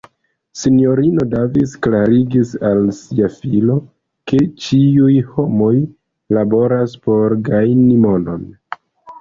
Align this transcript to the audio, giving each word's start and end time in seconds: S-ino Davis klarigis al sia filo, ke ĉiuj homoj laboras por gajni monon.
S-ino 0.59 1.25
Davis 1.33 1.73
klarigis 1.87 2.53
al 2.71 2.81
sia 3.01 3.29
filo, 3.35 3.77
ke 4.31 4.41
ĉiuj 4.65 5.13
homoj 5.35 5.71
laboras 6.39 6.99
por 7.05 7.37
gajni 7.51 8.03
monon. 8.09 8.51